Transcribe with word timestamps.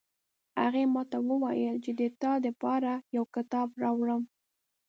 هغې 0.61 0.83
ماته 0.93 1.17
وویل 1.29 1.77
چې 1.85 1.91
د 1.99 2.01
تا 2.21 2.31
د 2.45 2.47
پاره 2.61 2.93
یو 3.15 3.25
کتاب 3.35 3.67
راوړم 3.83 4.21